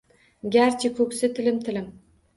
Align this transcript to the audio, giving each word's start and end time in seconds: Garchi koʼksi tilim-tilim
Garchi 0.55 0.91
koʼksi 1.01 1.29
tilim-tilim 1.41 1.89